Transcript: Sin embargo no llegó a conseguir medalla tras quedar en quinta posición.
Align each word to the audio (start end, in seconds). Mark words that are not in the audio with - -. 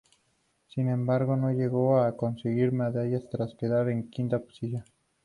Sin 0.69 0.89
embargo 0.89 1.35
no 1.37 1.51
llegó 1.51 1.99
a 2.01 2.17
conseguir 2.17 2.71
medalla 2.71 3.19
tras 3.29 3.53
quedar 3.53 3.87
en 3.89 4.09
quinta 4.09 4.39
posición. 4.39 4.83